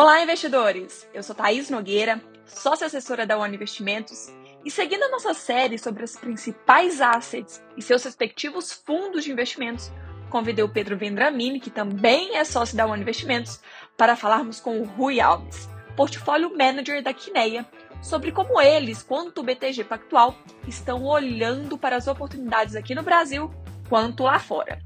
Olá, 0.00 0.22
investidores! 0.22 1.06
Eu 1.12 1.22
sou 1.22 1.36
Thaís 1.36 1.68
Nogueira, 1.68 2.22
sócia 2.46 2.86
assessora 2.86 3.26
da 3.26 3.36
One 3.36 3.54
Investimentos, 3.54 4.28
e 4.64 4.70
seguindo 4.70 5.02
a 5.02 5.10
nossa 5.10 5.34
série 5.34 5.78
sobre 5.78 6.02
as 6.02 6.16
principais 6.16 7.02
assets 7.02 7.62
e 7.76 7.82
seus 7.82 8.02
respectivos 8.02 8.72
fundos 8.72 9.24
de 9.24 9.30
investimentos, 9.30 9.92
convidei 10.30 10.64
o 10.64 10.70
Pedro 10.70 10.96
Vendramini, 10.96 11.60
que 11.60 11.68
também 11.68 12.34
é 12.34 12.44
sócio 12.44 12.78
da 12.78 12.86
One 12.86 13.02
Investimentos, 13.02 13.60
para 13.94 14.16
falarmos 14.16 14.58
com 14.58 14.80
o 14.80 14.84
Rui 14.84 15.20
Alves, 15.20 15.68
portfólio 15.94 16.56
manager 16.56 17.02
da 17.02 17.12
Quineia, 17.12 17.68
sobre 18.00 18.32
como 18.32 18.58
eles, 18.58 19.02
quanto 19.02 19.42
o 19.42 19.44
BTG 19.44 19.84
Pactual, 19.84 20.34
estão 20.66 21.04
olhando 21.04 21.76
para 21.76 21.96
as 21.96 22.06
oportunidades 22.06 22.74
aqui 22.74 22.94
no 22.94 23.02
Brasil 23.02 23.52
quanto 23.86 24.22
lá 24.22 24.38
fora. 24.38 24.80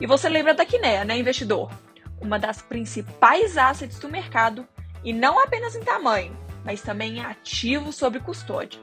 E 0.00 0.06
você 0.06 0.28
lembra 0.28 0.54
da 0.54 0.64
Quineia, 0.64 1.04
né, 1.04 1.18
investidor? 1.18 1.68
Uma 2.22 2.38
das 2.38 2.62
principais 2.62 3.58
assets 3.58 3.98
do 3.98 4.08
mercado 4.08 4.66
e 5.04 5.12
não 5.12 5.38
apenas 5.38 5.74
em 5.74 5.80
tamanho, 5.80 6.36
mas 6.64 6.80
também 6.80 7.18
em 7.18 7.24
ativo 7.24 7.92
sob 7.92 8.20
custódia. 8.20 8.80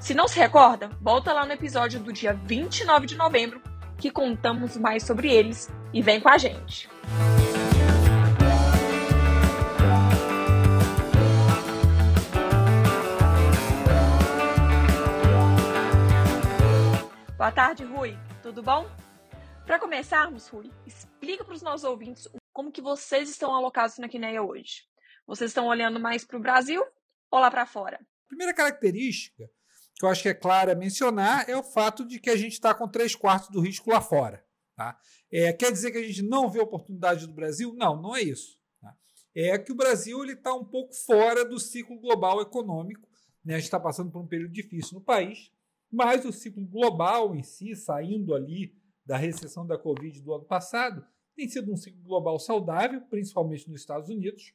Se 0.00 0.12
não 0.12 0.26
se 0.26 0.38
recorda, 0.38 0.90
volta 1.00 1.32
lá 1.32 1.46
no 1.46 1.52
episódio 1.52 2.00
do 2.00 2.12
dia 2.12 2.34
29 2.34 3.06
de 3.06 3.16
novembro 3.16 3.62
que 3.96 4.10
contamos 4.10 4.76
mais 4.76 5.04
sobre 5.04 5.32
eles 5.32 5.70
e 5.92 6.02
vem 6.02 6.20
com 6.20 6.28
a 6.28 6.36
gente. 6.36 6.88
Boa 17.36 17.52
tarde, 17.52 17.84
Rui. 17.84 18.18
Tudo 18.42 18.62
bom? 18.62 18.86
Para 19.64 19.78
começarmos, 19.78 20.48
Rui, 20.48 20.70
explica 20.86 21.44
para 21.44 21.54
os 21.54 21.62
nossos 21.62 21.84
ouvintes 21.84 22.26
como 22.60 22.70
que 22.70 22.82
vocês 22.82 23.30
estão 23.30 23.54
alocados 23.54 23.96
na 23.96 24.06
Quineia 24.06 24.42
hoje? 24.42 24.82
Vocês 25.26 25.50
estão 25.50 25.66
olhando 25.66 25.98
mais 25.98 26.26
para 26.26 26.36
o 26.36 26.42
Brasil 26.42 26.84
ou 27.30 27.38
lá 27.38 27.50
para 27.50 27.64
fora? 27.64 27.98
Primeira 28.28 28.52
característica 28.52 29.48
que 29.94 30.04
eu 30.04 30.10
acho 30.10 30.20
que 30.20 30.28
é 30.28 30.34
clara 30.34 30.74
mencionar 30.74 31.48
é 31.48 31.56
o 31.56 31.62
fato 31.62 32.06
de 32.06 32.20
que 32.20 32.28
a 32.28 32.36
gente 32.36 32.52
está 32.52 32.74
com 32.74 32.86
três 32.86 33.14
quartos 33.14 33.48
do 33.48 33.62
risco 33.62 33.90
lá 33.90 34.02
fora. 34.02 34.44
Tá? 34.76 35.00
É, 35.32 35.54
quer 35.54 35.72
dizer 35.72 35.90
que 35.90 35.96
a 35.96 36.02
gente 36.02 36.20
não 36.20 36.50
vê 36.50 36.60
oportunidade 36.60 37.26
do 37.26 37.32
Brasil? 37.32 37.72
Não, 37.74 37.98
não 37.98 38.14
é 38.14 38.20
isso. 38.20 38.60
Tá? 38.78 38.94
É 39.34 39.58
que 39.58 39.72
o 39.72 39.74
Brasil 39.74 40.22
está 40.26 40.52
um 40.52 40.64
pouco 40.64 40.92
fora 40.92 41.46
do 41.46 41.58
ciclo 41.58 41.98
global 41.98 42.42
econômico. 42.42 43.08
Né? 43.42 43.54
A 43.54 43.56
gente 43.56 43.68
está 43.68 43.80
passando 43.80 44.10
por 44.10 44.20
um 44.20 44.28
período 44.28 44.52
difícil 44.52 44.98
no 44.98 45.00
país, 45.02 45.50
mas 45.90 46.26
o 46.26 46.32
ciclo 46.32 46.66
global 46.66 47.34
em 47.34 47.42
si, 47.42 47.74
saindo 47.74 48.34
ali 48.34 48.74
da 49.06 49.16
recessão 49.16 49.66
da 49.66 49.78
Covid 49.78 50.20
do 50.20 50.34
ano 50.34 50.44
passado, 50.44 51.02
tem 51.40 51.48
sido 51.48 51.72
um 51.72 51.76
ciclo 51.76 52.02
global 52.02 52.38
saudável, 52.38 53.00
principalmente 53.08 53.66
nos 53.70 53.80
Estados 53.80 54.10
Unidos. 54.10 54.52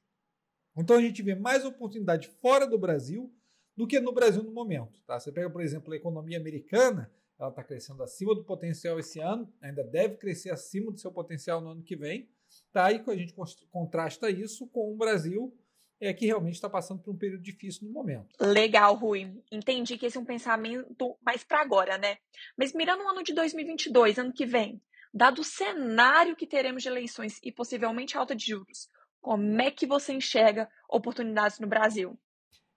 Então 0.78 0.97
a 0.97 1.02
gente 1.02 1.23
vê 1.23 1.33
mais 1.33 1.66
oportunidade 1.66 2.27
fora 2.27 2.67
do 2.67 2.77
Brasil 2.77 3.33
do 3.75 3.88
que 3.88 4.00
no 4.00 4.11
Brasil 4.11 4.44
no 4.44 4.52
momento. 4.52 5.02
Tá? 5.02 5.19
Você 5.19 5.31
pega, 5.31 5.50
por 5.50 5.61
exemplo, 5.61 5.92
a 5.92 5.95
economia 5.95 6.38
americana, 6.38 7.11
ela 7.39 7.50
está 7.50 7.64
crescendo 7.64 8.03
acima 8.03 8.36
do 8.36 8.44
potencial 8.44 9.00
esse 9.00 9.19
ano, 9.19 9.52
ainda 9.59 9.83
deve 9.83 10.17
crescer 10.17 10.52
acima 10.52 10.92
do 10.92 11.00
seu 11.00 11.11
potencial 11.11 11.59
no 11.59 11.69
ano 11.72 11.81
que 11.81 11.95
vem. 11.95 12.30
Tá? 12.72 12.92
E 12.92 13.03
a 13.05 13.16
gente 13.16 13.33
contrasta 13.72 14.30
isso 14.30 14.67
com 14.67 14.94
o 14.94 14.95
Brasil, 14.95 15.58
é, 15.99 16.14
que 16.14 16.27
realmente 16.27 16.53
está 16.53 16.70
passando 16.70 17.02
por 17.02 17.16
um 17.16 17.17
período 17.17 17.42
difícil 17.42 17.88
no 17.88 17.94
momento. 17.94 18.27
Legal, 18.39 18.94
Rui. 18.95 19.42
Entendi 19.52 19.97
que 19.97 20.05
esse 20.05 20.17
é 20.17 20.20
um 20.20 20.25
pensamento 20.25 21.17
mais 21.25 21.44
para 21.44 21.61
agora, 21.61 21.97
né? 21.97 22.17
Mas 22.55 22.73
mirando 22.73 23.03
o 23.03 23.09
ano 23.09 23.23
de 23.23 23.33
2022, 23.33 24.20
ano 24.20 24.31
que 24.31 24.45
vem, 24.45 24.80
Dado 25.16 25.39
o 25.39 25.45
cenário 25.45 26.35
que 26.35 26.45
teremos 26.45 26.83
de 26.83 26.89
eleições 26.89 27.39
e 27.41 27.49
possivelmente 27.49 28.17
alta 28.17 28.35
de 28.35 28.47
juros, 28.47 28.89
como 29.21 29.61
é 29.61 29.71
que 29.71 29.88
você 29.88 30.11
enxerga 30.11 30.69
oportunidades 30.89 31.58
no 31.58 31.67
Brasil? 31.67 32.19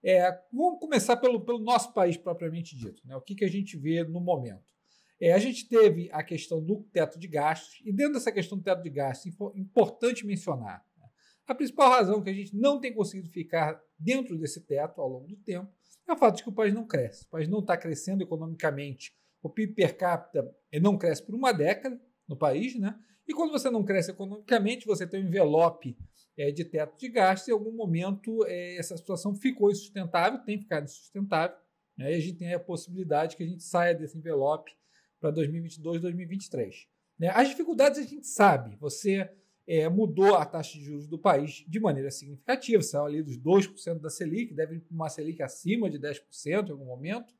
É, 0.01 0.31
vamos 0.53 0.79
começar 0.79 1.17
pelo, 1.17 1.43
pelo 1.43 1.59
nosso 1.59 1.93
país 1.93 2.15
propriamente 2.15 2.77
dito. 2.77 3.05
Né? 3.05 3.13
O 3.17 3.21
que, 3.21 3.35
que 3.35 3.43
a 3.43 3.49
gente 3.49 3.77
vê 3.77 4.05
no 4.05 4.21
momento? 4.21 4.63
É, 5.19 5.33
a 5.33 5.37
gente 5.37 5.67
teve 5.67 6.09
a 6.13 6.23
questão 6.23 6.63
do 6.63 6.81
teto 6.93 7.19
de 7.19 7.27
gastos, 7.27 7.81
e 7.83 7.91
dentro 7.91 8.13
dessa 8.13 8.31
questão 8.31 8.57
do 8.57 8.63
teto 8.63 8.81
de 8.81 8.89
gastos, 8.89 9.35
importante 9.53 10.25
mencionar 10.25 10.81
né? 10.97 11.09
a 11.45 11.53
principal 11.53 11.89
razão 11.89 12.23
que 12.23 12.29
a 12.29 12.33
gente 12.33 12.55
não 12.55 12.79
tem 12.79 12.93
conseguido 12.93 13.27
ficar 13.27 13.77
dentro 13.99 14.37
desse 14.37 14.61
teto 14.61 15.01
ao 15.01 15.09
longo 15.09 15.27
do 15.27 15.35
tempo 15.35 15.69
é 16.07 16.13
o 16.13 16.17
fato 16.17 16.37
de 16.37 16.43
que 16.43 16.49
o 16.49 16.53
país 16.53 16.73
não 16.73 16.87
cresce. 16.87 17.25
O 17.25 17.29
país 17.31 17.49
não 17.49 17.59
está 17.59 17.75
crescendo 17.75 18.23
economicamente. 18.23 19.13
O 19.43 19.49
PIB 19.49 19.73
per 19.73 19.97
capita 19.97 20.49
não 20.81 20.97
cresce 20.97 21.21
por 21.21 21.35
uma 21.35 21.51
década, 21.51 21.99
no 22.29 22.37
país, 22.37 22.75
né? 22.79 22.97
E 23.27 23.33
quando 23.33 23.51
você 23.51 23.69
não 23.69 23.83
cresce 23.83 24.11
economicamente, 24.11 24.85
você 24.85 25.05
tem 25.05 25.23
um 25.23 25.27
envelope 25.27 25.97
é, 26.37 26.51
de 26.51 26.63
teto 26.63 26.97
de 26.97 27.09
gastos, 27.09 27.47
e 27.47 27.51
em 27.51 27.53
algum 27.53 27.71
momento 27.71 28.45
é, 28.45 28.77
essa 28.77 28.95
situação 28.95 29.35
ficou 29.35 29.69
insustentável, 29.69 30.39
tem 30.39 30.57
ficado 30.57 30.85
insustentável, 30.85 31.57
né? 31.97 32.13
e 32.13 32.15
a 32.15 32.19
gente 32.19 32.37
tem 32.37 32.53
a 32.53 32.59
possibilidade 32.59 33.35
que 33.35 33.43
a 33.43 33.47
gente 33.47 33.63
saia 33.63 33.93
desse 33.93 34.17
envelope 34.17 34.71
para 35.19 35.31
2022, 35.31 36.01
2023. 36.01 36.87
Né? 37.19 37.29
As 37.29 37.49
dificuldades 37.49 37.99
a 37.99 38.03
gente 38.03 38.25
sabe, 38.25 38.77
você 38.77 39.29
é, 39.67 39.87
mudou 39.89 40.35
a 40.35 40.45
taxa 40.45 40.79
de 40.79 40.85
juros 40.85 41.07
do 41.07 41.19
país 41.19 41.65
de 41.67 41.79
maneira 41.79 42.09
significativa, 42.09 42.81
saiu 42.81 43.05
ali 43.05 43.21
dos 43.21 43.37
2% 43.37 43.99
da 43.99 44.09
Selic, 44.09 44.53
deve 44.53 44.77
ir 44.77 44.79
para 44.79 44.95
uma 44.95 45.09
Selic 45.09 45.43
acima 45.43 45.89
de 45.89 45.99
10% 45.99 46.69
em 46.69 46.71
algum 46.71 46.85
momento. 46.85 47.33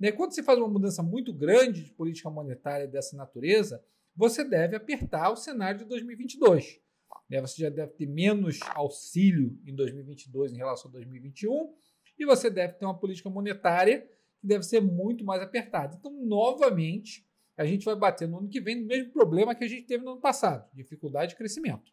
Né? 0.00 0.10
Quando 0.10 0.32
você 0.32 0.42
faz 0.42 0.58
uma 0.58 0.68
mudança 0.68 1.02
muito 1.02 1.32
grande 1.32 1.84
de 1.84 1.92
política 1.92 2.28
monetária 2.30 2.88
dessa 2.88 3.16
natureza, 3.16 3.84
você 4.16 4.42
deve 4.42 4.76
apertar 4.76 5.30
o 5.30 5.36
cenário 5.36 5.80
de 5.80 5.84
2022. 5.84 6.80
Né? 7.28 7.40
Você 7.40 7.62
já 7.62 7.68
deve 7.68 7.92
ter 7.92 8.06
menos 8.06 8.58
auxílio 8.70 9.58
em 9.66 9.74
2022 9.74 10.52
em 10.52 10.56
relação 10.56 10.88
a 10.90 10.92
2021 10.92 11.74
e 12.18 12.24
você 12.24 12.48
deve 12.48 12.74
ter 12.74 12.84
uma 12.84 12.98
política 12.98 13.28
monetária 13.28 14.08
que 14.40 14.46
deve 14.46 14.64
ser 14.64 14.80
muito 14.80 15.24
mais 15.24 15.42
apertada. 15.42 15.96
Então, 15.98 16.10
novamente, 16.12 17.26
a 17.56 17.64
gente 17.64 17.84
vai 17.84 17.96
bater 17.96 18.28
no 18.28 18.38
ano 18.38 18.48
que 18.48 18.60
vem 18.60 18.80
no 18.80 18.86
mesmo 18.86 19.12
problema 19.12 19.54
que 19.54 19.64
a 19.64 19.68
gente 19.68 19.86
teve 19.86 20.04
no 20.04 20.12
ano 20.12 20.20
passado, 20.20 20.68
dificuldade 20.72 21.30
de 21.30 21.36
crescimento. 21.36 21.92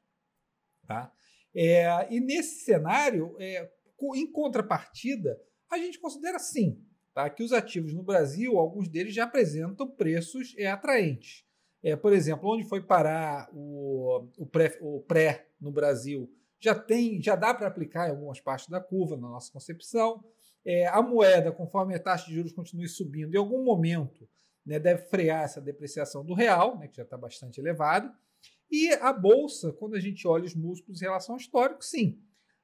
Tá? 0.87 1.11
É, 1.55 2.13
e 2.13 2.19
nesse 2.19 2.63
cenário, 2.63 3.35
é, 3.39 3.69
em 4.15 4.31
contrapartida, 4.31 5.39
a 5.69 5.77
gente 5.77 5.99
considera 5.99 6.39
sim 6.39 6.83
tá, 7.13 7.29
que 7.29 7.43
os 7.43 7.53
ativos 7.53 7.93
no 7.93 8.03
Brasil, 8.03 8.57
alguns 8.57 8.87
deles 8.87 9.13
já 9.13 9.23
apresentam 9.23 9.89
preços 9.89 10.53
é, 10.57 10.67
atraentes. 10.67 11.45
É, 11.83 11.95
por 11.97 12.13
exemplo, 12.13 12.49
onde 12.49 12.63
foi 12.63 12.81
parar 12.81 13.49
o, 13.53 14.29
o, 14.37 14.45
pré, 14.45 14.77
o 14.81 15.01
pré 15.01 15.49
no 15.59 15.69
Brasil, 15.69 16.31
já 16.59 16.73
tem, 16.73 17.21
já 17.21 17.35
dá 17.35 17.53
para 17.53 17.67
aplicar 17.67 18.07
em 18.07 18.11
algumas 18.11 18.39
partes 18.39 18.69
da 18.69 18.79
curva 18.79 19.17
na 19.17 19.27
nossa 19.27 19.51
concepção. 19.51 20.23
É, 20.65 20.87
a 20.87 21.01
moeda, 21.01 21.51
conforme 21.51 21.93
a 21.93 21.99
taxa 21.99 22.27
de 22.27 22.35
juros 22.35 22.53
continue 22.53 22.87
subindo, 22.87 23.35
em 23.35 23.37
algum 23.37 23.65
momento 23.65 24.29
né, 24.65 24.79
deve 24.79 25.03
frear 25.03 25.43
essa 25.43 25.59
depreciação 25.59 26.23
do 26.23 26.33
real, 26.33 26.79
né, 26.79 26.87
que 26.87 26.95
já 26.95 27.03
está 27.03 27.17
bastante 27.17 27.59
elevada. 27.59 28.13
E 28.71 28.89
a 28.93 29.11
bolsa, 29.11 29.73
quando 29.73 29.95
a 29.95 29.99
gente 29.99 30.25
olha 30.25 30.45
os 30.45 30.55
múltiplos 30.55 31.01
em 31.01 31.05
relação 31.05 31.35
ao 31.35 31.39
histórico, 31.39 31.83
sim, 31.83 32.17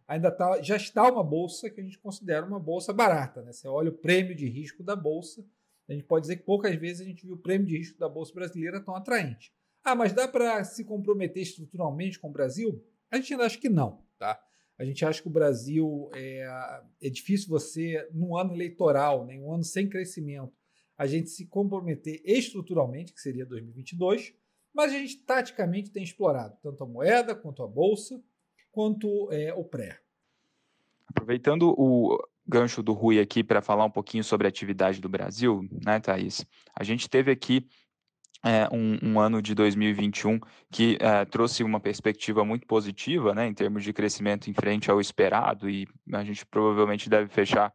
ainda 0.07 0.31
tá, 0.31 0.61
já 0.61 0.77
está 0.77 1.11
uma 1.11 1.23
bolsa 1.23 1.69
que 1.69 1.81
a 1.81 1.83
gente 1.83 1.99
considera 1.99 2.45
uma 2.45 2.59
bolsa 2.59 2.93
barata. 2.93 3.41
Né? 3.41 3.51
Você 3.51 3.67
olha 3.67 3.89
o 3.89 3.97
prêmio 3.97 4.33
de 4.33 4.47
risco 4.47 4.81
da 4.81 4.95
bolsa, 4.95 5.45
a 5.89 5.93
gente 5.93 6.05
pode 6.05 6.23
dizer 6.23 6.37
que 6.37 6.43
poucas 6.43 6.75
vezes 6.75 7.01
a 7.01 7.05
gente 7.05 7.25
viu 7.25 7.35
o 7.35 7.39
prêmio 7.39 7.67
de 7.67 7.77
risco 7.77 7.97
da 7.97 8.07
Bolsa 8.07 8.33
Brasileira 8.33 8.79
tão 8.79 8.95
atraente. 8.95 9.51
Ah, 9.83 9.95
mas 9.95 10.13
dá 10.13 10.27
para 10.27 10.63
se 10.63 10.83
comprometer 10.83 11.41
estruturalmente 11.41 12.19
com 12.19 12.29
o 12.29 12.31
Brasil? 12.31 12.83
A 13.09 13.15
gente 13.15 13.33
ainda 13.33 13.45
acha 13.45 13.57
que 13.57 13.69
não, 13.69 14.03
tá? 14.17 14.39
A 14.77 14.85
gente 14.85 15.03
acha 15.03 15.21
que 15.21 15.27
o 15.27 15.31
Brasil 15.31 16.09
é, 16.13 16.81
é 17.01 17.09
difícil 17.09 17.49
você, 17.49 18.07
num 18.13 18.37
ano 18.37 18.53
eleitoral, 18.53 19.25
né, 19.25 19.37
um 19.39 19.51
ano 19.51 19.63
sem 19.63 19.89
crescimento, 19.89 20.53
a 20.97 21.07
gente 21.07 21.29
se 21.29 21.47
comprometer 21.47 22.21
estruturalmente, 22.23 23.13
que 23.13 23.19
seria 23.19 23.45
2022, 23.45 24.33
mas 24.73 24.93
a 24.93 24.97
gente 24.97 25.17
taticamente 25.23 25.91
tem 25.91 26.03
explorado 26.03 26.57
tanto 26.61 26.83
a 26.83 26.87
moeda, 26.87 27.35
quanto 27.35 27.63
a 27.63 27.67
bolsa, 27.67 28.21
quanto 28.71 29.31
é, 29.31 29.53
o 29.53 29.63
pré. 29.63 29.99
Aproveitando 31.07 31.73
o, 31.77 32.17
gancho 32.49 32.81
do 32.81 32.93
Rui 32.93 33.19
aqui 33.19 33.43
para 33.43 33.61
falar 33.61 33.85
um 33.85 33.91
pouquinho 33.91 34.23
sobre 34.23 34.47
a 34.47 34.49
atividade 34.49 34.99
do 34.99 35.07
Brasil, 35.07 35.61
né, 35.85 35.99
Thaís? 35.99 36.43
A 36.75 36.83
gente 36.83 37.07
teve 37.07 37.31
aqui 37.31 37.67
é, 38.43 38.67
um, 38.73 38.97
um, 39.03 39.19
ano 39.19 39.41
de 39.41 39.53
2021 39.53 40.39
que 40.71 40.97
é, 40.99 41.25
trouxe 41.25 41.63
uma 41.63 41.79
perspectiva 41.79 42.43
muito 42.43 42.65
positiva, 42.65 43.35
né, 43.35 43.45
em 43.47 43.53
termos 43.53 43.83
de 43.83 43.93
crescimento 43.93 44.49
em 44.49 44.53
frente 44.53 44.89
ao 44.89 44.99
esperado, 44.99 45.69
e 45.69 45.87
a 46.11 46.23
gente 46.23 46.43
provavelmente 46.45 47.09
deve 47.09 47.29
fechar 47.29 47.71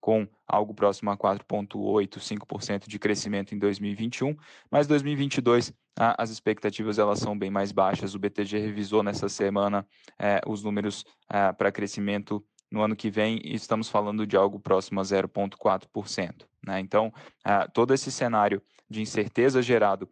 com 0.00 0.28
algo 0.46 0.74
próximo 0.74 1.10
a 1.10 1.16
4,8%, 1.16 2.18
5% 2.18 2.88
de 2.88 2.98
crescimento 2.98 3.54
em 3.54 3.58
2021, 3.58 4.36
mas 4.70 4.86
2022 4.86 5.72
a, 5.98 6.22
as 6.22 6.30
expectativas 6.30 6.98
elas 6.98 7.18
são 7.18 7.36
bem 7.36 7.50
mais 7.50 7.72
baixas. 7.72 8.14
O 8.14 8.18
BTG 8.18 8.58
revisou 8.58 9.02
nessa 9.02 9.28
semana 9.28 9.86
é, 10.18 10.40
os 10.46 10.62
números 10.62 11.04
é, 11.30 11.52
para 11.52 11.72
crescimento 11.72 12.44
no 12.70 12.82
ano 12.82 12.96
que 12.96 13.10
vem 13.10 13.40
estamos 13.44 13.88
falando 13.88 14.26
de 14.26 14.36
algo 14.36 14.60
próximo 14.60 15.00
a 15.00 15.02
0,4%. 15.02 16.46
Né? 16.64 16.80
Então, 16.80 17.12
uh, 17.46 17.70
todo 17.72 17.94
esse 17.94 18.10
cenário 18.10 18.62
de 18.88 19.00
incerteza 19.00 19.62
gerado 19.62 20.08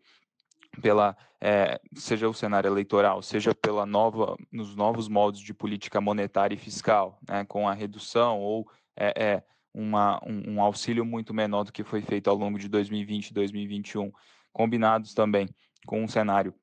pela 0.80 1.16
é, 1.40 1.80
seja 1.94 2.28
o 2.28 2.34
cenário 2.34 2.68
eleitoral, 2.68 3.22
seja 3.22 3.54
pela 3.54 3.86
nova 3.86 4.36
nos 4.50 4.74
novos 4.74 5.08
modos 5.08 5.40
de 5.40 5.52
política 5.52 6.00
monetária 6.00 6.54
e 6.54 6.58
fiscal, 6.58 7.18
né, 7.28 7.44
com 7.44 7.68
a 7.68 7.74
redução 7.74 8.40
ou 8.40 8.68
é, 8.96 9.24
é 9.24 9.42
uma, 9.72 10.18
um, 10.26 10.54
um, 10.54 10.62
auxílio 10.62 11.04
muito 11.04 11.34
menor 11.34 11.64
do 11.64 11.72
que 11.72 11.84
foi 11.84 12.00
feito 12.00 12.28
ao 12.28 12.36
longo 12.36 12.58
de 12.58 12.68
2020 12.68 13.28
e 13.28 13.34
2021, 13.34 14.10
combinados 14.52 15.12
também 15.12 15.48
com 15.86 16.02
um 16.02 16.08
cenário 16.08 16.54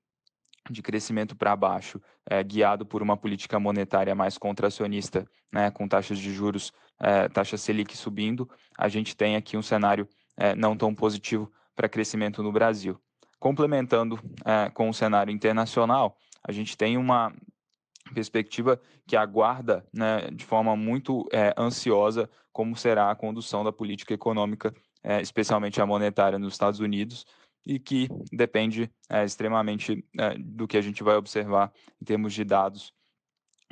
de 0.71 0.81
crescimento 0.81 1.36
para 1.36 1.56
baixo, 1.56 2.01
é, 2.30 2.42
guiado 2.44 2.86
por 2.86 3.01
uma 3.01 3.18
política 3.18 3.60
monetária 3.60 4.15
mais 4.15 4.38
contracionista, 4.38 5.27
né, 5.51 5.69
com 5.69 5.88
taxas 5.88 6.18
de 6.18 6.33
juros, 6.33 6.71
é, 7.00 7.27
taxa 7.27 7.57
Selic 7.57 7.98
subindo, 7.98 8.50
a 8.77 8.88
gente 8.88 9.15
tem 9.15 9.36
aqui 9.36 9.57
um 9.57 9.62
cenário 9.62 10.07
é, 10.38 10.56
não 10.56 10.75
tão 10.75 10.95
positivo 10.95 11.51
para 11.75 11.89
crescimento 11.89 12.42
no 12.42 12.51
Brasil. 12.51 13.00
Complementando 13.39 14.18
com 14.74 14.88
o 14.88 14.94
cenário 14.94 15.30
internacional, 15.30 16.15
a 16.42 16.54
gente 16.54 16.77
tem 16.77 16.95
uma 16.98 17.33
perspectiva 18.13 18.80
que 19.06 19.18
aguarda 19.18 19.86
né, 19.94 20.30
de 20.31 20.45
forma 20.45 20.77
muito 20.77 21.27
ansiosa 21.57 22.30
como 22.54 22.74
será 22.77 23.12
a 23.12 23.16
condução 23.16 23.62
da 23.62 23.71
política 23.74 24.13
econômica, 24.13 24.74
especialmente 25.21 25.81
a 25.81 25.86
monetária 25.86 26.39
nos 26.39 26.54
Estados 26.54 26.80
Unidos, 26.80 27.25
e 27.65 27.80
que 27.80 28.07
depende 28.31 28.92
é, 29.10 29.24
extremamente 29.24 30.06
é, 30.19 30.38
do 30.38 30.68
que 30.68 30.77
a 30.77 30.81
gente 30.81 31.04
vai 31.04 31.15
observar 31.15 31.71
em 32.01 32.06
termos 32.06 32.33
de 32.33 32.44
dados 32.44 32.94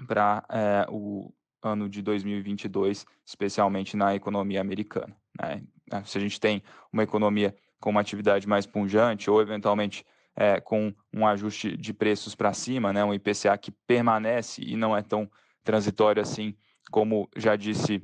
para 0.07 0.43
é, 0.49 0.85
o 0.89 1.33
ano 1.61 1.89
de 1.89 2.01
2022, 2.01 3.05
especialmente 3.25 3.95
na 3.95 4.15
economia 4.15 4.61
americana. 4.61 5.15
Né? 5.39 5.63
É, 5.91 6.03
se 6.03 6.17
a 6.17 6.21
gente 6.21 6.39
tem 6.39 6.63
uma 6.91 7.03
economia 7.03 7.55
com 7.79 7.89
uma 7.89 8.01
atividade 8.01 8.47
mais 8.47 8.65
punjante 8.65 9.29
ou 9.29 9.41
eventualmente 9.41 10.05
é, 10.35 10.61
com 10.61 10.93
um 11.13 11.27
ajuste 11.27 11.75
de 11.75 11.93
preços 11.93 12.35
para 12.35 12.53
cima, 12.53 12.93
né, 12.93 13.03
um 13.03 13.13
IPCA 13.13 13.57
que 13.57 13.71
permanece 13.71 14.61
e 14.63 14.75
não 14.75 14.95
é 14.95 15.01
tão 15.01 15.29
transitório 15.63 16.21
assim, 16.21 16.55
como 16.89 17.29
já 17.35 17.55
disse 17.55 18.01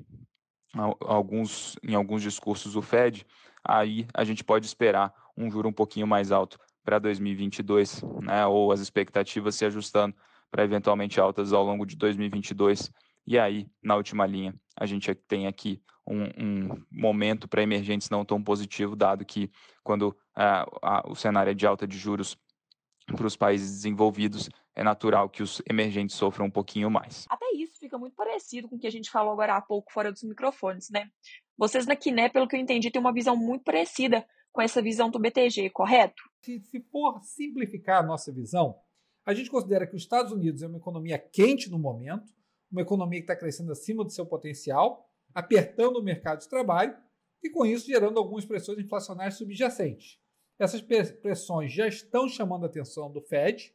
alguns, 1.01 1.75
em 1.81 1.95
alguns 1.95 2.21
discursos 2.21 2.75
o 2.75 2.81
Fed, 2.81 3.25
aí 3.67 4.07
a 4.13 4.23
gente 4.23 4.43
pode 4.43 4.65
esperar 4.65 5.13
um 5.35 5.51
juro 5.51 5.69
um 5.69 5.73
pouquinho 5.73 6.07
mais 6.07 6.31
alto 6.31 6.57
para 6.83 6.99
2022, 6.99 8.01
né, 8.21 8.45
ou 8.45 8.71
as 8.71 8.79
expectativas 8.79 9.55
se 9.55 9.65
ajustando 9.65 10.15
para 10.49 10.63
eventualmente 10.63 11.19
altas 11.19 11.51
ao 11.51 11.63
longo 11.63 11.85
de 11.85 11.95
2022. 11.97 12.89
E 13.25 13.37
aí, 13.37 13.67
na 13.83 13.95
última 13.95 14.25
linha, 14.25 14.55
a 14.75 14.85
gente 14.85 15.13
tem 15.13 15.47
aqui 15.47 15.81
um, 16.07 16.23
um 16.37 16.83
momento 16.89 17.47
para 17.47 17.61
emergentes 17.61 18.09
não 18.09 18.23
tão 18.23 18.41
positivo, 18.41 18.95
dado 18.95 19.25
que 19.25 19.51
quando 19.83 20.15
uh, 20.37 21.11
o 21.11 21.15
cenário 21.15 21.51
é 21.51 21.53
de 21.53 21.67
alta 21.67 21.85
de 21.85 21.97
juros 21.97 22.37
para 23.05 23.27
os 23.27 23.35
países 23.35 23.69
desenvolvidos, 23.71 24.49
é 24.75 24.83
natural 24.83 25.29
que 25.29 25.43
os 25.43 25.61
emergentes 25.69 26.15
sofram 26.15 26.45
um 26.45 26.51
pouquinho 26.51 26.89
mais. 26.89 27.25
Até 27.29 27.51
isso 27.53 27.79
fica 27.79 27.97
muito 27.97 28.15
parecido 28.15 28.69
com 28.69 28.75
o 28.75 28.79
que 28.79 28.87
a 28.87 28.91
gente 28.91 29.09
falou 29.09 29.33
agora 29.33 29.55
há 29.55 29.61
pouco 29.61 29.91
fora 29.91 30.11
dos 30.11 30.23
microfones, 30.23 30.89
né? 30.89 31.09
Vocês 31.57 31.87
na 31.87 31.95
Kiné, 31.95 32.29
pelo 32.29 32.47
que 32.47 32.55
eu 32.55 32.59
entendi, 32.59 32.91
têm 32.91 33.01
uma 33.01 33.13
visão 33.13 33.35
muito 33.35 33.63
parecida 33.63 34.25
com 34.51 34.61
essa 34.61 34.81
visão 34.81 35.09
do 35.09 35.19
BTG, 35.19 35.71
correto? 35.71 36.21
Se, 36.41 36.59
se 36.59 36.79
for 36.91 37.19
simplificar 37.23 38.03
a 38.03 38.05
nossa 38.05 38.31
visão, 38.31 38.79
a 39.25 39.33
gente 39.33 39.49
considera 39.49 39.87
que 39.87 39.95
os 39.95 40.03
Estados 40.03 40.31
Unidos 40.31 40.61
é 40.61 40.67
uma 40.67 40.77
economia 40.77 41.17
quente 41.17 41.69
no 41.69 41.79
momento, 41.79 42.31
uma 42.71 42.81
economia 42.81 43.19
que 43.19 43.23
está 43.23 43.35
crescendo 43.35 43.71
acima 43.71 44.03
do 44.03 44.11
seu 44.11 44.25
potencial, 44.25 45.09
apertando 45.33 45.97
o 45.97 46.03
mercado 46.03 46.39
de 46.39 46.49
trabalho 46.49 46.95
e, 47.43 47.49
com 47.49 47.65
isso, 47.65 47.87
gerando 47.87 48.19
algumas 48.19 48.45
pressões 48.45 48.77
inflacionárias 48.77 49.35
subjacentes. 49.35 50.19
Essas 50.59 50.81
pressões 50.81 51.71
já 51.71 51.87
estão 51.87 52.27
chamando 52.27 52.63
a 52.63 52.67
atenção 52.67 53.11
do 53.11 53.21
Fed 53.21 53.73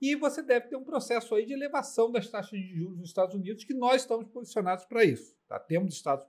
e 0.00 0.16
você 0.16 0.42
deve 0.42 0.68
ter 0.68 0.76
um 0.76 0.84
processo 0.84 1.34
aí 1.34 1.46
de 1.46 1.52
elevação 1.52 2.10
das 2.10 2.28
taxas 2.28 2.58
de 2.58 2.76
juros 2.76 2.98
nos 2.98 3.08
Estados 3.08 3.34
Unidos, 3.34 3.64
que 3.64 3.74
nós 3.74 4.02
estamos 4.02 4.26
posicionados 4.28 4.84
para 4.84 5.04
isso. 5.04 5.36
Tá? 5.48 5.58
Temos 5.58 5.94
estados 5.94 6.26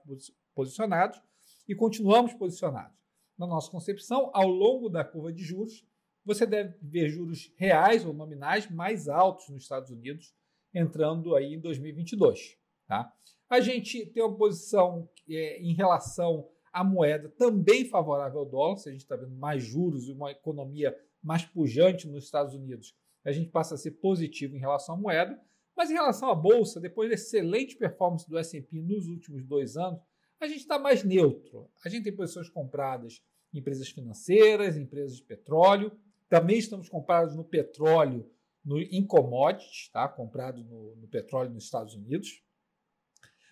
posicionados 0.56 1.22
e 1.68 1.74
continuamos 1.74 2.32
posicionados 2.32 2.96
na 3.38 3.46
nossa 3.46 3.70
concepção, 3.70 4.30
ao 4.32 4.48
longo 4.48 4.88
da 4.88 5.04
curva 5.04 5.30
de 5.30 5.44
juros, 5.44 5.86
você 6.24 6.46
deve 6.46 6.74
ver 6.80 7.08
juros 7.10 7.52
reais 7.56 8.04
ou 8.04 8.12
nominais 8.12 8.68
mais 8.70 9.08
altos 9.08 9.48
nos 9.50 9.62
Estados 9.62 9.90
Unidos 9.90 10.34
entrando 10.74 11.36
aí 11.36 11.54
em 11.54 11.60
2022. 11.60 12.56
Tá? 12.88 13.12
A 13.48 13.60
gente 13.60 14.06
tem 14.06 14.22
uma 14.22 14.36
posição 14.36 15.08
é, 15.28 15.60
em 15.60 15.74
relação 15.74 16.48
à 16.72 16.82
moeda 16.82 17.28
também 17.28 17.84
favorável 17.84 18.40
ao 18.40 18.46
dólar, 18.46 18.76
se 18.78 18.88
a 18.88 18.92
gente 18.92 19.02
está 19.02 19.16
vendo 19.16 19.36
mais 19.36 19.62
juros 19.62 20.08
e 20.08 20.12
uma 20.12 20.30
economia 20.30 20.96
mais 21.22 21.44
pujante 21.44 22.08
nos 22.08 22.24
Estados 22.24 22.54
Unidos, 22.54 22.96
a 23.24 23.32
gente 23.32 23.50
passa 23.50 23.74
a 23.74 23.78
ser 23.78 23.92
positivo 23.92 24.56
em 24.56 24.60
relação 24.60 24.94
à 24.94 24.98
moeda. 24.98 25.40
Mas 25.76 25.90
em 25.90 25.94
relação 25.94 26.30
à 26.30 26.34
bolsa, 26.34 26.80
depois 26.80 27.10
da 27.10 27.16
excelente 27.16 27.76
performance 27.76 28.26
do 28.28 28.38
S&P 28.38 28.80
nos 28.80 29.08
últimos 29.08 29.44
dois 29.44 29.76
anos, 29.76 30.00
a 30.40 30.46
gente 30.46 30.60
está 30.60 30.78
mais 30.78 31.02
neutro. 31.04 31.68
A 31.84 31.88
gente 31.88 32.04
tem 32.04 32.14
posições 32.14 32.48
compradas 32.48 33.22
em 33.52 33.58
empresas 33.58 33.88
financeiras, 33.88 34.76
em 34.76 34.82
empresas 34.82 35.16
de 35.16 35.22
petróleo. 35.22 35.92
Também 36.28 36.58
estamos 36.58 36.88
comprados 36.88 37.34
no 37.36 37.44
petróleo, 37.44 38.28
no, 38.64 38.78
em 38.80 39.06
commodities, 39.06 39.88
tá? 39.92 40.08
comprado 40.08 40.62
no, 40.64 40.96
no 40.96 41.08
petróleo 41.08 41.50
nos 41.50 41.64
Estados 41.64 41.94
Unidos. 41.94 42.42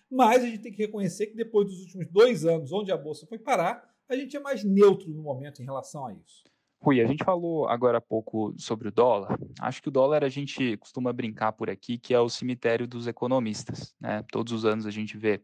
Mas 0.09 0.43
a 0.43 0.47
gente 0.47 0.59
tem 0.61 0.71
que 0.71 0.83
reconhecer 0.83 1.27
que 1.27 1.35
depois 1.35 1.67
dos 1.67 1.81
últimos 1.81 2.07
dois 2.07 2.45
anos, 2.45 2.71
onde 2.71 2.91
a 2.91 2.97
bolsa 2.97 3.25
foi 3.25 3.39
parar, 3.39 3.83
a 4.07 4.15
gente 4.15 4.37
é 4.37 4.39
mais 4.39 4.63
neutro 4.63 5.09
no 5.09 5.23
momento 5.23 5.61
em 5.61 5.65
relação 5.65 6.05
a 6.05 6.13
isso. 6.13 6.43
Rui, 6.79 7.01
a 7.01 7.07
gente 7.07 7.23
falou 7.23 7.67
agora 7.67 7.97
há 7.97 8.01
pouco 8.01 8.53
sobre 8.59 8.89
o 8.89 8.91
dólar. 8.91 9.39
Acho 9.59 9.81
que 9.81 9.87
o 9.87 9.91
dólar 9.91 10.23
a 10.23 10.29
gente 10.29 10.77
costuma 10.77 11.11
brincar 11.11 11.53
por 11.53 11.69
aqui 11.69 11.97
que 11.97 12.13
é 12.13 12.19
o 12.19 12.29
cemitério 12.29 12.87
dos 12.87 13.07
economistas. 13.07 13.95
Né? 13.99 14.23
Todos 14.31 14.53
os 14.53 14.65
anos 14.65 14.85
a 14.85 14.91
gente 14.91 15.17
vê 15.17 15.41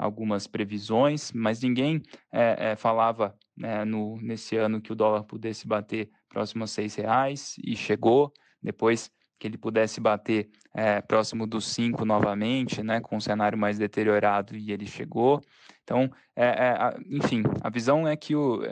algumas 0.00 0.46
previsões, 0.46 1.30
mas 1.30 1.60
ninguém 1.60 2.02
é, 2.32 2.70
é, 2.70 2.76
falava 2.76 3.36
né, 3.54 3.84
no, 3.84 4.18
nesse 4.22 4.56
ano 4.56 4.80
que 4.80 4.90
o 4.90 4.94
dólar 4.94 5.24
pudesse 5.24 5.68
bater 5.68 6.08
próximo 6.26 6.64
a 6.64 6.66
seis 6.66 6.94
reais 6.94 7.56
e 7.62 7.76
chegou. 7.76 8.32
Depois 8.62 9.10
que 9.38 9.46
ele 9.46 9.58
pudesse 9.58 10.00
bater 10.00 10.48
é, 10.74 11.02
próximo 11.02 11.46
dos 11.46 11.66
cinco 11.66 12.06
novamente, 12.06 12.82
né, 12.82 13.00
com 13.00 13.16
um 13.16 13.20
cenário 13.20 13.58
mais 13.58 13.76
deteriorado 13.78 14.56
e 14.56 14.72
ele 14.72 14.86
chegou. 14.86 15.42
Então, 15.82 16.10
é, 16.34 16.96
enfim, 17.10 17.42
a 17.60 17.68
visão 17.68 18.08
é 18.08 18.16
que 18.16 18.34
o, 18.34 18.62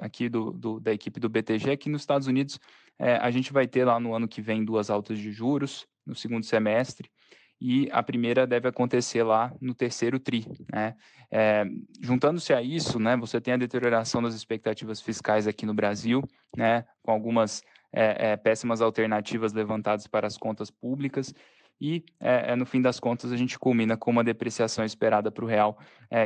aqui 0.00 0.28
do, 0.28 0.52
do, 0.52 0.80
da 0.80 0.92
equipe 0.92 1.18
do 1.18 1.30
BTG 1.30 1.70
é 1.70 1.76
que 1.76 1.88
nos 1.88 2.02
Estados 2.02 2.26
Unidos 2.26 2.58
a 2.98 3.30
gente 3.30 3.52
vai 3.52 3.66
ter 3.66 3.84
lá 3.84 3.98
no 3.98 4.14
ano 4.14 4.28
que 4.28 4.42
vem 4.42 4.64
duas 4.64 4.90
altas 4.90 5.18
de 5.18 5.32
juros 5.32 5.86
no 6.06 6.14
segundo 6.14 6.44
semestre 6.44 7.10
e 7.60 7.88
a 7.92 8.02
primeira 8.02 8.46
deve 8.46 8.68
acontecer 8.68 9.22
lá 9.22 9.52
no 9.60 9.74
terceiro 9.74 10.18
TRI. 10.18 10.46
Né? 10.72 10.94
É, 11.30 11.64
Juntando-se 12.00 12.52
a 12.52 12.62
isso, 12.62 12.98
né, 12.98 13.16
você 13.16 13.40
tem 13.40 13.54
a 13.54 13.56
deterioração 13.56 14.22
das 14.22 14.34
expectativas 14.34 15.00
fiscais 15.00 15.46
aqui 15.46 15.64
no 15.64 15.74
Brasil, 15.74 16.22
né, 16.56 16.84
com 17.02 17.10
algumas 17.10 17.62
é, 17.92 18.32
é, 18.32 18.36
péssimas 18.36 18.80
alternativas 18.80 19.52
levantadas 19.52 20.06
para 20.06 20.26
as 20.26 20.36
contas 20.36 20.70
públicas, 20.70 21.32
e 21.80 22.04
no 22.56 22.64
fim 22.64 22.80
das 22.80 23.00
contas 23.00 23.32
a 23.32 23.36
gente 23.36 23.58
culmina 23.58 23.96
com 23.96 24.10
uma 24.10 24.22
depreciação 24.22 24.84
esperada 24.84 25.30
para 25.30 25.44
o 25.44 25.48
real, 25.48 25.76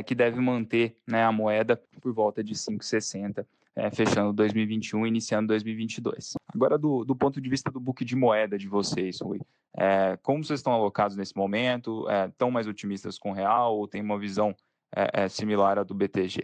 que 0.05 0.13
deve 0.13 0.39
manter 0.39 0.95
né, 1.07 1.23
a 1.23 1.31
moeda 1.31 1.75
por 1.99 2.13
volta 2.13 2.43
de 2.43 2.53
5,60 2.53 3.45
é, 3.75 3.89
fechando 3.91 4.33
2021 4.33 5.05
e 5.05 5.09
iniciando 5.09 5.47
2022. 5.47 6.33
Agora, 6.53 6.77
do, 6.77 7.03
do, 7.05 7.15
ponto 7.15 7.39
de 7.39 7.49
vista 7.49 7.71
do 7.71 7.79
book 7.79 8.03
de 8.03 8.15
moeda 8.15 8.57
de 8.57 8.67
vocês, 8.67 9.19
Rui, 9.21 9.39
é, 9.77 10.17
como 10.21 10.43
vocês 10.43 10.59
estão 10.59 10.73
alocados 10.73 11.15
nesse 11.15 11.35
momento? 11.35 12.05
Estão 12.27 12.49
é, 12.49 12.51
mais 12.51 12.67
otimistas 12.67 13.17
com 13.17 13.31
o 13.31 13.33
real 13.33 13.77
ou 13.77 13.87
tem 13.87 14.01
uma 14.01 14.19
visão 14.19 14.55
é, 14.95 15.23
é, 15.23 15.29
similar 15.29 15.77
à 15.77 15.83
do 15.83 15.93
BTG? 15.93 16.43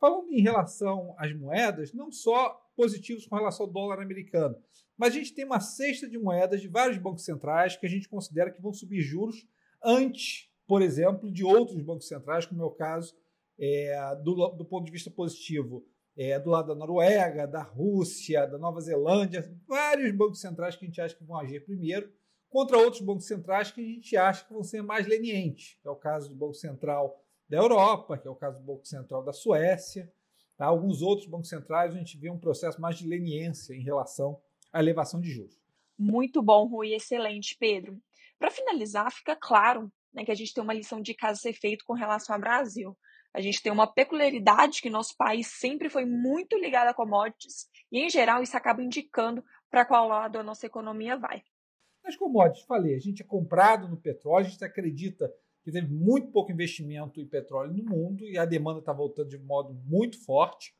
Falando 0.00 0.30
em 0.30 0.42
relação 0.42 1.14
às 1.18 1.34
moedas, 1.34 1.92
não 1.92 2.10
só 2.10 2.60
positivos 2.76 3.26
com 3.26 3.36
relação 3.36 3.66
ao 3.66 3.72
dólar 3.72 4.00
americano, 4.00 4.56
mas 4.96 5.14
a 5.14 5.18
gente 5.18 5.34
tem 5.34 5.44
uma 5.44 5.60
cesta 5.60 6.08
de 6.08 6.18
moedas 6.18 6.60
de 6.60 6.68
vários 6.68 6.98
bancos 6.98 7.24
centrais 7.24 7.76
que 7.76 7.86
a 7.86 7.88
gente 7.88 8.08
considera 8.08 8.50
que 8.50 8.60
vão 8.60 8.72
subir 8.72 9.00
juros 9.00 9.46
antes, 9.82 10.50
por 10.66 10.82
exemplo, 10.82 11.30
de 11.30 11.44
outros 11.44 11.80
bancos 11.82 12.08
centrais, 12.08 12.46
como 12.46 12.62
é 12.62 12.64
o 12.64 12.70
caso 12.70 13.14
é, 13.58 14.16
do, 14.22 14.48
do 14.48 14.64
ponto 14.64 14.84
de 14.84 14.92
vista 14.92 15.10
positivo 15.10 15.84
é, 16.16 16.38
do 16.38 16.50
lado 16.50 16.68
da 16.68 16.74
Noruega, 16.74 17.46
da 17.46 17.62
Rússia, 17.62 18.46
da 18.46 18.58
Nova 18.58 18.80
Zelândia, 18.80 19.50
vários 19.66 20.10
bancos 20.12 20.40
centrais 20.40 20.76
que 20.76 20.84
a 20.84 20.88
gente 20.88 21.00
acha 21.00 21.14
que 21.14 21.24
vão 21.24 21.36
agir 21.36 21.64
primeiro, 21.64 22.12
contra 22.48 22.78
outros 22.78 23.02
bancos 23.02 23.26
centrais 23.26 23.72
que 23.72 23.80
a 23.80 23.84
gente 23.84 24.16
acha 24.16 24.44
que 24.44 24.52
vão 24.52 24.62
ser 24.62 24.82
mais 24.82 25.06
lenientes, 25.06 25.76
que 25.82 25.88
é 25.88 25.90
o 25.90 25.96
caso 25.96 26.28
do 26.28 26.36
Banco 26.36 26.54
Central 26.54 27.20
da 27.48 27.56
Europa, 27.56 28.16
que 28.16 28.28
é 28.28 28.30
o 28.30 28.36
caso 28.36 28.58
do 28.60 28.64
Banco 28.64 28.86
Central 28.86 29.24
da 29.24 29.32
Suécia. 29.32 30.12
Tá? 30.56 30.66
Alguns 30.66 31.02
outros 31.02 31.26
bancos 31.26 31.48
centrais 31.48 31.92
a 31.92 31.98
gente 31.98 32.16
vê 32.16 32.30
um 32.30 32.38
processo 32.38 32.80
mais 32.80 32.96
de 32.96 33.08
leniência 33.08 33.74
em 33.74 33.82
relação 33.82 34.40
à 34.72 34.78
elevação 34.78 35.20
de 35.20 35.30
juros. 35.30 35.58
Muito 35.98 36.40
bom, 36.42 36.66
Rui, 36.66 36.94
excelente, 36.94 37.56
Pedro. 37.58 38.00
Para 38.38 38.50
finalizar, 38.50 39.10
fica 39.12 39.36
claro 39.36 39.92
né, 40.12 40.24
que 40.24 40.30
a 40.30 40.34
gente 40.34 40.54
tem 40.54 40.62
uma 40.62 40.74
lição 40.74 41.00
de 41.00 41.12
casa 41.12 41.38
a 41.38 41.42
ser 41.42 41.52
feita 41.54 41.84
com 41.84 41.92
relação 41.92 42.34
ao 42.34 42.40
Brasil. 42.40 42.96
A 43.34 43.40
gente 43.40 43.60
tem 43.60 43.72
uma 43.72 43.92
peculiaridade 43.92 44.80
que 44.80 44.88
nosso 44.88 45.16
país 45.16 45.48
sempre 45.48 45.90
foi 45.90 46.04
muito 46.04 46.56
ligado 46.56 46.86
a 46.86 46.94
commodities 46.94 47.68
e, 47.90 47.98
em 47.98 48.08
geral, 48.08 48.44
isso 48.44 48.56
acaba 48.56 48.80
indicando 48.80 49.44
para 49.68 49.84
qual 49.84 50.06
lado 50.06 50.38
a 50.38 50.42
nossa 50.42 50.64
economia 50.66 51.16
vai. 51.16 51.42
Nas 52.04 52.14
commodities, 52.14 52.64
falei, 52.64 52.94
a 52.94 53.00
gente 53.00 53.22
é 53.22 53.24
comprado 53.24 53.88
no 53.88 53.96
petróleo, 53.96 54.46
a 54.46 54.48
gente 54.48 54.64
acredita 54.64 55.28
que 55.64 55.72
teve 55.72 55.88
muito 55.88 56.28
pouco 56.28 56.52
investimento 56.52 57.20
em 57.20 57.26
petróleo 57.26 57.72
no 57.72 57.82
mundo 57.82 58.24
e 58.24 58.38
a 58.38 58.44
demanda 58.44 58.78
está 58.78 58.92
voltando 58.92 59.30
de 59.30 59.38
modo 59.38 59.74
muito 59.84 60.22
forte. 60.24 60.72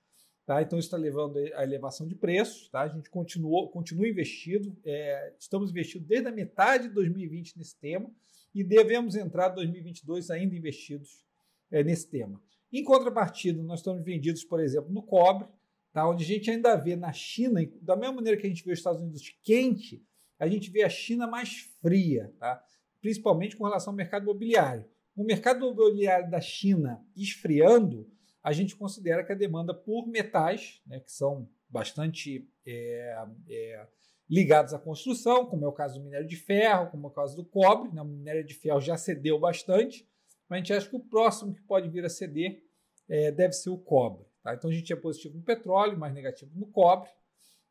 Tá? 0.46 0.62
Então, 0.62 0.78
isso 0.78 0.86
está 0.86 0.98
levando 0.98 1.38
a 1.38 1.64
elevação 1.64 2.06
de 2.06 2.14
preços. 2.14 2.68
Tá? 2.68 2.82
A 2.82 2.88
gente 2.88 3.10
continuou, 3.10 3.68
continua 3.70 4.06
investido, 4.06 4.76
é, 4.84 5.34
estamos 5.40 5.70
investidos 5.70 6.06
desde 6.06 6.28
a 6.28 6.32
metade 6.32 6.88
de 6.88 6.94
2020 6.94 7.56
nesse 7.56 7.76
tema 7.80 8.08
e 8.54 8.62
devemos 8.62 9.16
entrar 9.16 9.50
em 9.50 9.54
2022 9.54 10.30
ainda 10.30 10.54
investidos 10.54 11.24
é, 11.74 11.82
nesse 11.82 12.08
tema. 12.08 12.40
Em 12.72 12.84
contrapartida, 12.84 13.60
nós 13.62 13.80
estamos 13.80 14.04
vendidos, 14.04 14.44
por 14.44 14.60
exemplo, 14.60 14.92
no 14.92 15.02
cobre, 15.02 15.48
tá? 15.92 16.08
onde 16.08 16.22
a 16.22 16.26
gente 16.26 16.50
ainda 16.50 16.76
vê 16.76 16.94
na 16.94 17.12
China, 17.12 17.60
da 17.82 17.96
mesma 17.96 18.14
maneira 18.16 18.40
que 18.40 18.46
a 18.46 18.48
gente 18.48 18.64
vê 18.64 18.72
os 18.72 18.78
Estados 18.78 19.00
Unidos 19.00 19.28
quente, 19.42 20.04
a 20.38 20.46
gente 20.46 20.70
vê 20.70 20.82
a 20.84 20.88
China 20.88 21.26
mais 21.26 21.68
fria, 21.80 22.32
tá? 22.38 22.62
principalmente 23.00 23.56
com 23.56 23.64
relação 23.64 23.92
ao 23.92 23.96
mercado 23.96 24.22
imobiliário. 24.22 24.84
O 25.16 25.24
mercado 25.24 25.58
imobiliário 25.58 26.30
da 26.30 26.40
China 26.40 27.04
esfriando, 27.16 28.08
a 28.42 28.52
gente 28.52 28.76
considera 28.76 29.24
que 29.24 29.32
a 29.32 29.36
demanda 29.36 29.74
por 29.74 30.06
metais, 30.06 30.80
né, 30.86 31.00
que 31.00 31.10
são 31.10 31.48
bastante 31.68 32.48
é, 32.66 33.24
é, 33.48 33.86
ligados 34.28 34.74
à 34.74 34.78
construção, 34.78 35.46
como 35.46 35.64
é 35.64 35.68
o 35.68 35.72
caso 35.72 35.98
do 35.98 36.04
minério 36.04 36.26
de 36.26 36.36
ferro, 36.36 36.90
como 36.90 37.06
é 37.06 37.10
o 37.10 37.12
caso 37.12 37.36
do 37.36 37.44
cobre, 37.44 37.92
né, 37.92 38.02
o 38.02 38.04
minério 38.04 38.44
de 38.44 38.54
ferro 38.54 38.80
já 38.80 38.96
cedeu 38.96 39.38
bastante, 39.38 40.08
mas 40.48 40.56
a 40.56 40.60
gente 40.60 40.72
acha 40.72 40.88
que 40.88 40.96
o 40.96 41.00
próximo 41.00 41.54
que 41.54 41.62
pode 41.62 41.88
vir 41.88 42.04
a 42.04 42.08
ceder 42.08 42.62
é, 43.08 43.30
deve 43.30 43.52
ser 43.52 43.70
o 43.70 43.78
cobre. 43.78 44.24
Tá? 44.42 44.54
Então 44.54 44.70
a 44.70 44.72
gente 44.72 44.92
é 44.92 44.96
positivo 44.96 45.36
no 45.36 45.42
petróleo, 45.42 45.98
mais 45.98 46.14
negativo 46.14 46.50
no 46.54 46.66
cobre. 46.66 47.10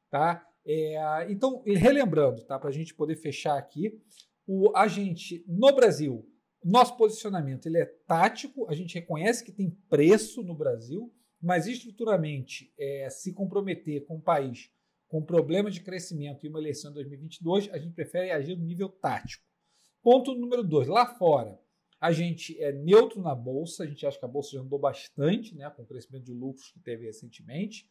Tá? 0.10 0.48
É, 0.66 1.26
então, 1.30 1.62
relembrando, 1.66 2.44
tá, 2.44 2.58
para 2.58 2.70
a 2.70 2.74
gente 2.74 2.94
poder 2.94 3.16
fechar 3.16 3.58
aqui, 3.58 4.02
o, 4.48 4.76
a 4.76 4.88
gente, 4.88 5.44
no 5.48 5.74
Brasil, 5.74 6.28
nosso 6.64 6.96
posicionamento 6.98 7.66
ele 7.66 7.80
é 7.80 7.86
tático, 7.86 8.68
a 8.70 8.74
gente 8.74 8.96
reconhece 8.96 9.44
que 9.44 9.52
tem 9.52 9.72
preço 9.90 10.42
no 10.44 10.56
Brasil, 10.56 11.14
mas 11.42 11.68
estruturalmente, 11.68 12.74
é, 12.80 13.10
se 13.10 13.34
comprometer 13.34 14.06
com 14.06 14.16
o 14.16 14.22
país 14.22 14.72
com 15.14 15.22
problemas 15.22 15.76
de 15.76 15.82
crescimento 15.82 16.44
e 16.44 16.50
uma 16.50 16.58
eleição 16.58 16.90
em 16.90 16.96
2022, 16.96 17.70
a 17.72 17.78
gente 17.78 17.94
prefere 17.94 18.32
agir 18.32 18.56
no 18.56 18.66
nível 18.66 18.90
tático. 18.90 19.46
Ponto 20.02 20.34
número 20.34 20.64
dois, 20.64 20.88
lá 20.88 21.06
fora, 21.06 21.60
a 22.04 22.12
gente 22.12 22.62
é 22.62 22.70
neutro 22.74 23.22
na 23.22 23.34
bolsa, 23.34 23.86
a 23.86 23.88
gente 23.88 24.06
acha 24.06 24.20
que 24.20 24.26
a 24.26 24.28
bolsa 24.28 24.52
já 24.52 24.60
andou 24.60 24.78
bastante, 24.78 25.56
né, 25.56 25.70
com 25.70 25.84
o 25.84 25.86
crescimento 25.86 26.26
de 26.26 26.34
lucros 26.34 26.70
que 26.70 26.80
teve 26.82 27.06
recentemente. 27.06 27.90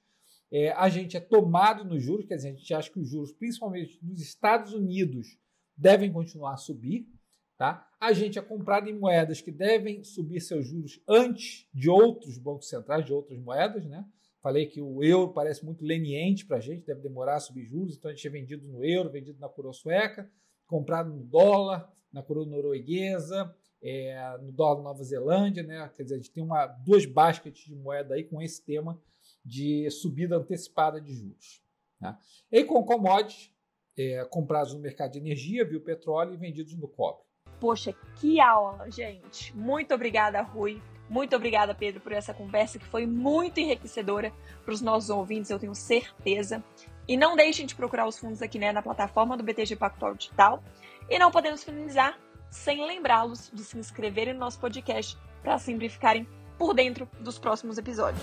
É, 0.51 0.71
a 0.73 0.91
gente 0.91 1.17
é 1.17 1.21
tomado 1.21 1.83
nos 1.83 2.03
juros, 2.03 2.27
quer 2.27 2.37
dizer, 2.37 2.51
a 2.51 2.53
gente 2.53 2.75
acha 2.75 2.91
que 2.91 3.01
os 3.01 3.09
juros, 3.09 3.33
principalmente 3.33 3.99
nos 4.05 4.21
Estados 4.21 4.75
Unidos, 4.75 5.39
devem 5.75 6.13
continuar 6.13 6.53
a 6.53 6.57
subir. 6.59 7.09
Tá? 7.57 7.89
A 7.99 8.13
gente 8.13 8.39
é 8.39 8.43
comprado 8.43 8.87
em 8.87 8.99
moedas 8.99 9.41
que 9.41 9.51
devem 9.51 10.05
subir 10.05 10.43
seus 10.43 10.67
juros 10.67 11.01
antes 11.09 11.67
de 11.73 11.89
outros 11.89 12.37
bancos 12.37 12.69
centrais, 12.69 13.07
de 13.07 13.15
outras 13.15 13.39
moedas. 13.39 13.87
Né? 13.87 14.07
Falei 14.43 14.67
que 14.67 14.83
o 14.83 15.03
euro 15.03 15.33
parece 15.33 15.65
muito 15.65 15.87
leniente 15.87 16.45
para 16.45 16.59
a 16.59 16.61
gente, 16.61 16.85
deve 16.85 17.01
demorar 17.01 17.37
a 17.37 17.41
subir 17.41 17.65
juros, 17.65 17.97
então 17.97 18.11
a 18.11 18.15
gente 18.15 18.27
é 18.27 18.31
vendido 18.31 18.69
no 18.69 18.85
euro, 18.85 19.11
vendido 19.11 19.41
na 19.41 19.49
coroa 19.49 19.73
sueca, 19.73 20.31
comprado 20.67 21.09
no 21.09 21.25
dólar, 21.25 21.91
na 22.13 22.23
coroa 22.23 22.45
norueguesa, 22.45 23.57
é, 23.83 24.39
no 24.41 24.53
dólar 24.53 24.83
Nova 24.83 25.03
Zelândia, 25.03 25.63
né? 25.63 25.91
Quer 25.97 26.05
dizer, 26.05 26.15
a 26.15 26.19
gente 26.19 26.31
tem 26.31 26.43
uma, 26.43 26.67
duas 26.67 27.05
baskets 27.05 27.65
de 27.65 27.75
moeda 27.75 28.15
aí 28.15 28.25
com 28.25 28.41
esse 28.41 28.65
tema 28.65 29.01
de 29.45 29.91
subida 29.91 30.37
antecipada 30.37 31.01
de 31.01 31.13
juros. 31.13 31.63
Né? 32.01 32.17
E 32.51 32.65
com 32.65 32.85
commodities, 32.85 33.53
é, 33.99 34.25
comprados 34.27 34.73
no 34.73 34.81
mercado 34.81 35.13
de 35.13 35.19
energia, 35.19 35.65
viu 35.65 35.81
petróleo 35.81 36.35
e 36.35 36.37
vendidos 36.37 36.75
no 36.77 36.89
cobre. 36.89 37.23
Poxa, 37.61 37.93
que 38.17 38.41
aula, 38.41 38.91
gente! 38.91 39.57
Muito 39.57 39.95
obrigada, 39.95 40.41
Rui. 40.43 40.81
Muito 41.09 41.37
obrigada, 41.37 41.75
Pedro, 41.75 42.01
por 42.01 42.13
essa 42.13 42.33
conversa 42.33 42.79
que 42.79 42.87
foi 42.87 43.07
muito 43.07 43.61
enriquecedora 43.61 44.33
para 44.65 44.73
os 44.73 44.81
nossos 44.81 45.11
ouvintes, 45.11 45.51
eu 45.51 45.59
tenho 45.59 45.75
certeza. 45.75 46.65
E 47.07 47.17
não 47.17 47.37
deixem 47.37 47.67
de 47.67 47.75
procurar 47.75 48.07
os 48.07 48.19
fundos 48.19 48.41
aqui 48.41 48.59
né, 48.59 48.73
na 48.73 48.81
plataforma 48.81 49.37
do 49.37 49.43
BTG 49.43 49.77
Pactual 49.77 50.15
Digital. 50.15 50.63
E 51.11 51.19
não 51.19 51.31
podemos 51.31 51.63
finalizar 51.63 52.19
sem 52.53 52.87
lembrá-los 52.87 53.51
de 53.53 53.65
se 53.65 53.79
inscreverem 53.79 54.35
no 54.35 54.41
nosso 54.41 54.61
podcast 54.61 55.17
para 55.43 55.59
sempre 55.59 55.89
ficarem 55.89 56.29
por 56.59 56.75
dentro 56.75 57.09
dos 57.19 57.39
próximos 57.39 57.79
episódios. 57.79 58.23